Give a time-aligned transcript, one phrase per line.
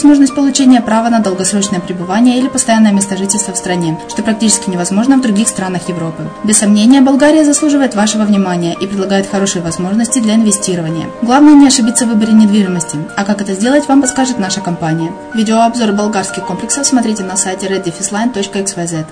[0.00, 5.18] возможность получения права на долгосрочное пребывание или постоянное место жительства в стране, что практически невозможно
[5.18, 6.26] в других странах Европы.
[6.42, 11.06] Без сомнения, Болгария заслуживает вашего внимания и предлагает хорошие возможности для инвестирования.
[11.20, 15.12] Главное не ошибиться в выборе недвижимости, а как это сделать, вам подскажет наша компания.
[15.34, 19.04] Видеообзор болгарских комплексов смотрите на сайте reddefisline.xyz.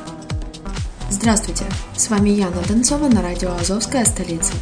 [1.11, 1.65] Здравствуйте,
[1.99, 4.55] с вами Яна Донцова на радио «Азовская столица».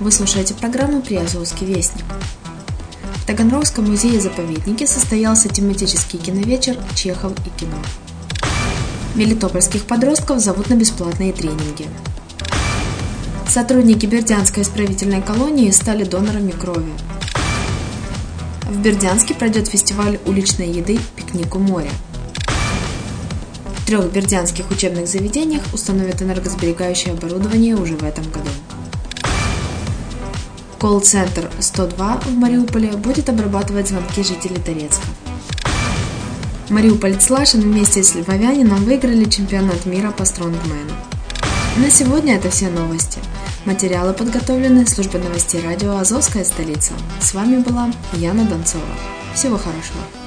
[0.00, 2.06] Вы слушаете программу «Приазовский вестник».
[3.26, 7.76] В Таганрогском музее-заповеднике состоялся тематический киновечер «Чехов и кино».
[9.16, 11.88] Мелитопольских подростков зовут на бесплатные тренинги.
[13.48, 16.92] Сотрудники Бердянской исправительной колонии стали донорами крови.
[18.62, 21.90] В Бердянске пройдет фестиваль уличной еды «Пикник у моря».
[23.80, 28.50] В трех бердянских учебных заведениях установят энергосберегающее оборудование уже в этом году.
[30.78, 35.06] Колл-центр 102 в Мариуполе будет обрабатывать звонки жителей Торецка.
[36.68, 40.92] Мариуполь Слашин вместе с Львовянином выиграли чемпионат мира по стронгмену.
[41.78, 43.20] На сегодня это все новости.
[43.64, 46.92] Материалы подготовлены службой новостей радио «Азовская столица».
[47.20, 48.84] С вами была Яна Донцова.
[49.34, 50.25] Всего хорошего.